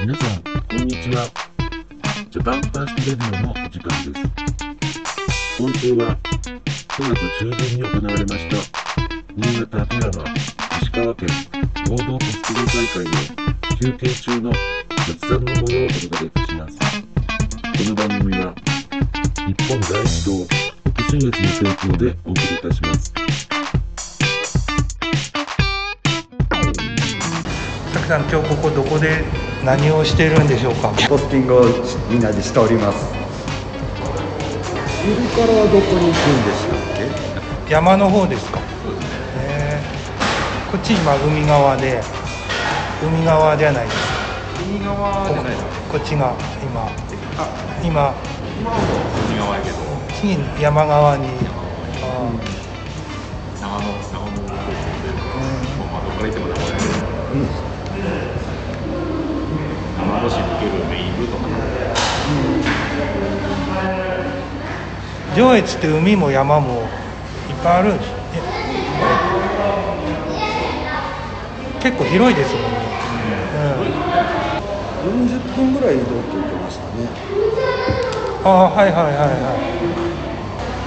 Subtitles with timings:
[0.00, 1.28] 皆さん、こんにちは。
[2.30, 4.24] ジャパンファーストレディオのお時間です。
[5.58, 6.16] 今週は
[6.88, 8.56] 9月中旬に行われました、
[9.34, 10.24] 新潟富山
[10.82, 11.28] 石川県
[11.90, 13.12] 合同コスプレ大会の
[13.76, 14.52] 休憩中の
[15.08, 16.78] 雑談の模様をお届けいたします。
[16.78, 16.84] こ
[17.88, 18.54] の番組は、
[19.48, 20.46] 日本第一党
[20.94, 23.12] 北信越の提供でお送りいたします。
[28.08, 29.22] さん今日ここどこで
[29.64, 30.92] 何をしてるんでしょうか？
[31.08, 31.64] ポスティングを
[32.08, 33.12] みんなでしております。
[35.02, 36.78] 昼からはどこに行くんでしたっ
[37.70, 38.60] 山の方ですか？
[39.40, 42.00] へーこっち今海側で
[43.02, 43.96] 海側じゃないです
[44.66, 45.54] 右側じゃない
[45.90, 46.86] こっちが今
[47.36, 47.48] あ
[47.82, 48.14] 今
[48.58, 48.80] 今は
[49.28, 49.76] 右側やけど。
[50.18, 51.28] 次に山側に
[52.02, 52.30] あ
[53.60, 55.14] 長野長野高校で、
[55.92, 57.67] まあどこから行っても長野やけどけうん
[60.68, 66.86] 長野市に行けるメインルートかなー上越って海も山もいっ
[67.62, 68.42] ぱいあるんですえ
[71.80, 72.78] 結構広いですもんね、
[75.06, 77.08] うん、40分ぐらい移動って言ってましたね。
[78.44, 79.58] ああはいはいはいは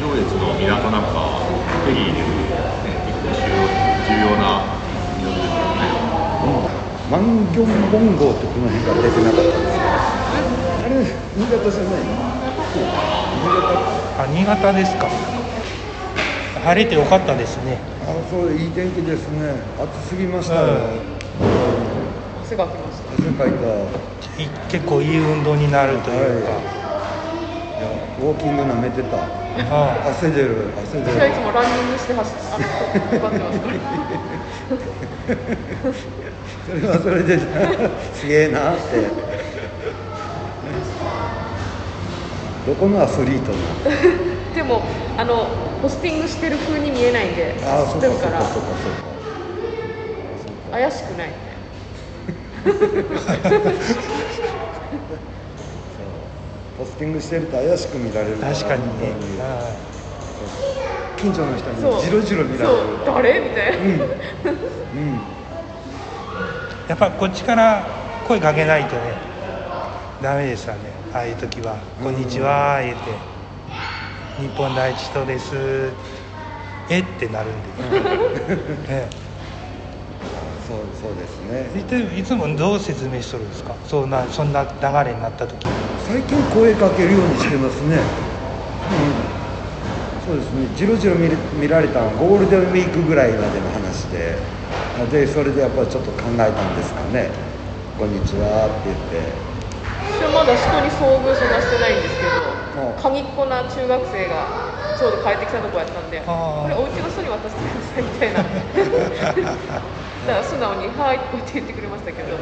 [0.00, 1.38] 上越の港なんか
[1.84, 3.30] フェリーで、ね、結構
[4.08, 4.73] 重要な
[7.10, 9.84] マンギョンボン号ってこの辺から出てなかったんですか？
[10.84, 11.04] あれ
[11.36, 12.04] 新潟じゃないい
[14.18, 15.08] あ新潟ですか。
[16.64, 17.78] 晴れてよかったですね。
[18.08, 19.54] あそういい天気ですね。
[19.78, 20.62] 暑すぎましたよ、
[22.42, 23.12] 汗がきました。
[23.12, 23.54] 汗かいた
[24.42, 27.82] い結構いい運動になるというか、い。
[27.82, 27.88] や
[28.18, 29.18] ウォーキングなめてた。
[29.70, 32.40] あ汗出る汗出私はいつるもランニングして走って、
[36.66, 37.38] それはそれで
[38.14, 39.24] すげえなって。
[42.66, 43.58] どこのアスリートな
[44.54, 44.82] でも、
[45.18, 48.98] あの、ポスティングしてる風に見えないんで、ああ知ってるから、そうかそうか
[50.42, 50.78] そうか。
[50.78, 51.28] 怪しくない。
[56.78, 59.14] ポスティングしてると怪しく見られる確かにね。
[61.16, 61.70] 近所の人。
[61.70, 63.40] にジロジロ見られる誰？
[63.40, 63.84] みたいな。
[64.94, 65.20] うん。
[65.30, 65.33] あ
[66.88, 69.16] やっぱこっちから声かけないとね
[70.20, 70.92] ダメですよね。
[71.12, 73.18] ああいう時は「こんにちは」言って
[74.38, 75.92] 「日本第一党です」
[76.88, 77.70] えってなるんで、
[78.88, 79.08] え
[80.66, 81.70] そうそうですね。
[81.74, 83.76] えいついつもどう説明しとるんですか？
[83.84, 87.96] そんなそんな流れになった時最近声かけるようにしてますね。
[88.90, 89.14] うん。
[90.24, 90.68] そうですね。
[90.74, 94.38] じろじろ見られたゴールデンウィークぐらいまでの話で
[95.10, 97.30] でそれでやっぱりちょっと考えたんですかね
[97.98, 99.54] 「こんにちは」って言って。
[100.14, 102.54] 私はまだ人に遭遇そんなしてないんですけど
[102.94, 104.46] うん、鍵っ子な中学生が
[104.96, 108.38] ちょうど帰ってきたとこやったんで、これお家の人に渡してくださいみたいな。
[110.26, 112.38] だから素直に「はい」って言ってくれましたけど。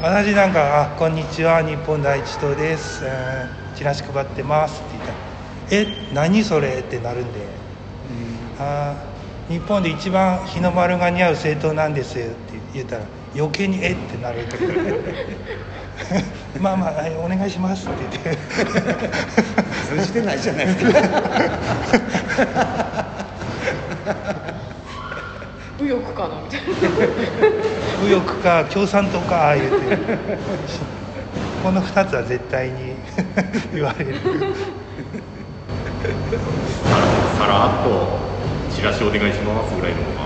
[0.00, 3.10] 私なんか「あこんにちは日本第一党です、うん
[3.76, 5.12] チラシ配ってます」って言った。
[5.12, 5.18] ら
[5.70, 7.40] 「え何それ?」ってなるんで
[8.58, 9.11] 「あー
[9.48, 12.34] 日本で一番日の丸が似合う政党なんですよ」って
[12.74, 13.04] 言ったら
[13.34, 14.58] 余計に「えっ?」てなるんで
[16.60, 18.42] まあまあはいお願いします」って言って。
[19.92, 20.92] 通じてないじゃないですか。
[25.78, 26.66] 右翼かなみたいな。
[28.02, 29.74] 右翼か共産党か言って。
[31.62, 32.94] この2つは絶対に
[33.74, 34.14] 言われる。
[37.38, 38.31] さらっと
[38.74, 39.74] チラシお願いします。
[39.76, 40.24] ぐらいの方が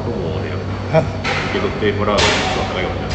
[0.00, 2.24] あどうもで受け取ってもらう率
[2.58, 3.08] は高いかもしれ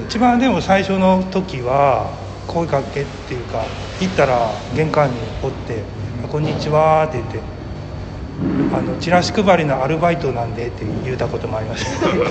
[0.00, 2.10] ない一番でも最初の時は
[2.46, 3.64] 声かけっていうか
[4.00, 5.82] 行ったら玄関におって
[6.30, 7.40] 「こんにちは」って言って
[8.76, 12.24] 「あのチラシ配りのアルバイトなんで」って言ったこともありました部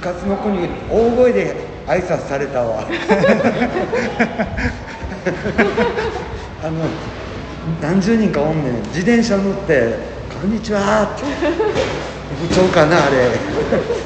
[0.00, 1.56] 活の子に大声で
[1.86, 2.84] 挨拶されたわ
[6.62, 6.72] あの
[7.80, 8.74] 何十人かおんねん。
[8.88, 9.94] 自転車乗って
[10.40, 13.30] 「こんにちは」って部長かなあれ。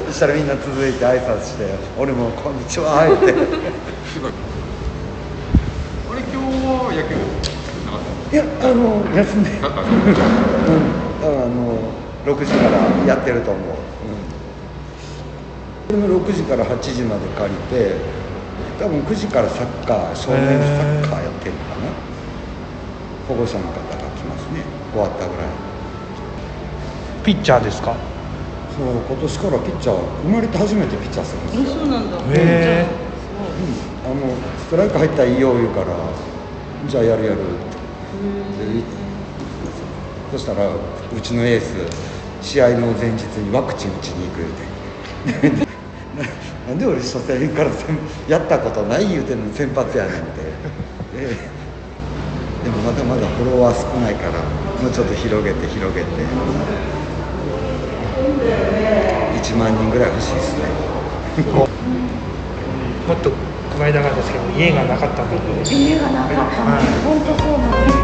[0.07, 1.65] そしたらみんな続いて挨拶して
[1.97, 3.31] 俺も「こんにちは」って。
[3.31, 3.35] あ
[6.15, 7.15] れ今日は野球
[8.31, 9.49] いやあの休んで。
[9.51, 9.65] うん、
[11.23, 11.95] あの
[12.25, 13.63] 6時からやってると思う、
[15.91, 18.24] うん、これも6時から8時まで借りて
[18.79, 21.87] 多分9時からサッカー少年サッカーやってるのかな。
[23.27, 23.81] 保護者の方が
[24.15, 24.61] 来ますね。
[24.91, 25.47] 終わったぐらい。
[27.23, 27.95] ピッチャーですか？
[28.77, 31.79] そう今年からピッチャー生まれて初めてピッチャーするんですよ。
[31.79, 32.17] そうなんだ。
[32.33, 32.85] へ
[34.05, 34.15] あの
[34.59, 35.87] ストライク入ったらいいよ言うから
[36.87, 37.39] じゃあやるやる。
[37.39, 37.43] っ
[38.57, 38.83] てで
[40.31, 40.77] そしたらう
[41.21, 41.73] ちのエース
[42.41, 44.39] 試合の前日にワクチン打ちに行く
[45.41, 45.64] 言うて
[46.17, 46.23] な
[46.71, 47.87] なんで俺初戦から先
[48.27, 50.41] やったことない言うてんの先発やねんって
[51.17, 51.27] で
[52.63, 54.39] でもまだまだフォロワー少ないから
[54.81, 56.07] もうちょっと広げて広げて。
[59.45, 60.63] 1万人ぐらい欲しいですね。
[61.53, 63.31] もっと
[63.77, 65.29] 配りたかったですけど家がなかったの
[65.63, 65.75] で。
[65.75, 66.41] 家がなかった。
[66.41, 67.95] はい本当そうなんです。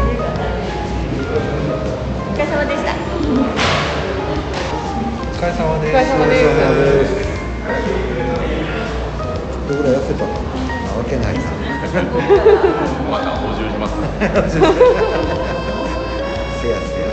[2.30, 2.92] お疲れ様でした。
[5.42, 6.81] お疲れ様ですお疲れ様です
[9.68, 10.32] どれぐらい痩せたの？
[10.32, 10.38] な
[10.98, 11.44] わけないな。
[13.10, 13.94] また補充します。
[14.20, 14.24] せ
[16.68, 17.06] やせや。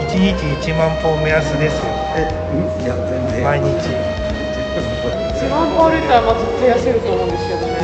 [0.00, 0.34] 1日
[0.70, 1.92] 1万歩目安ですよ。
[2.16, 2.58] えうん？
[2.84, 3.44] いや全然。
[3.44, 3.66] 毎日。
[5.36, 7.76] 1万歩歩いたらまず絶対痩せると思うんですけどね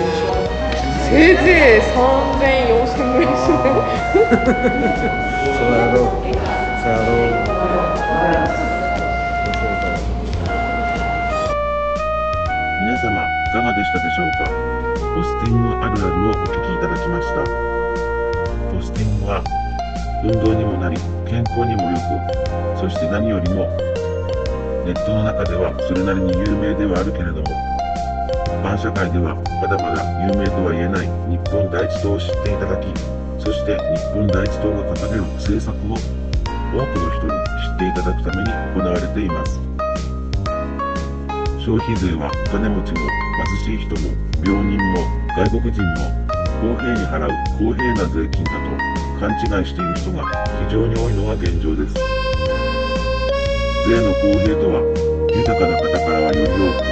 [1.08, 3.58] せいぜい3000、4000ぐらいですね
[5.56, 6.04] そうやろう。
[6.82, 7.14] そうやろう
[13.02, 14.46] 様、いかがでしたでしょうか？
[15.14, 17.42] ポスティングあるあるをお聞きいただきました。
[17.42, 19.42] ポスティングは、
[20.22, 20.96] 運動にもなり、
[21.26, 23.66] 健康にも良く、そして何よりも、
[24.86, 32.86] ネットの中ではそれなりに有名ではあるけれども、一般社会ではまだまだ有名とは言えない日本第一党を知っていただき、
[33.42, 37.34] そして日本第一党が掲げる政策を多くの人に
[37.66, 39.81] 知っていただくために行われています。
[41.62, 43.06] 消費税は金持ちも
[43.62, 44.10] 貧しい人も
[44.42, 44.98] 病人も
[45.38, 46.10] 外国人も
[46.58, 48.66] 公平に払う公平な税金だと
[49.22, 50.26] 勘違いしている人が
[50.66, 51.94] 非常に多いのが現状です。
[53.86, 54.82] 税の公平とは
[55.30, 56.82] 豊かな方からはより多く、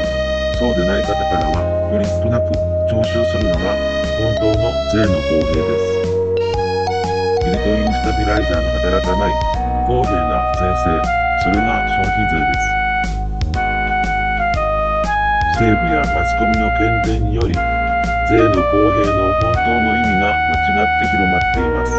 [0.62, 2.54] そうでない方からはより少なく
[2.86, 3.74] 徴収するのが
[4.22, 5.98] 本当の税の公平です。
[7.42, 9.34] ビルトインスタビライザーの働かない
[9.90, 10.94] 公平な税制、
[11.42, 12.79] それが消費税です。
[15.60, 21.92] 政府やマスコミの喧伝により、税の公平の本当の意味が間違って広まっています。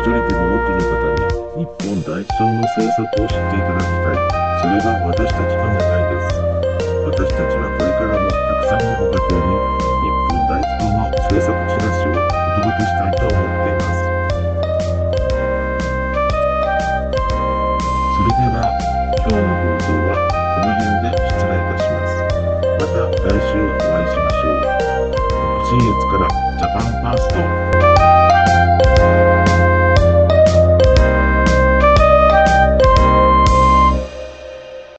[0.00, 4.24] 一人でも多くの方に日本第一党の政策を知っていただきたい。
[4.64, 6.40] それが私たちの願いです。
[7.04, 11.52] 私たちはこれからもたくさんのご家庭に日本第一党の政策
[22.96, 24.76] た来週お会いしましょう。
[25.68, 27.75] 新月からジャパンファースト